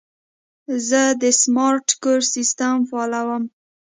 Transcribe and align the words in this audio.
زه 0.87 1.01
د 1.21 1.23
سمارټ 1.41 1.87
کور 2.03 2.19
سیسټم 2.33 2.75
فعالوم. 2.89 3.43